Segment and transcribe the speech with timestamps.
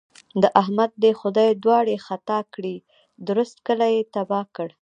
[0.41, 2.75] د احمد دې خدای دواړې خطا کړي؛
[3.27, 4.69] درست کلی يې تباه کړ.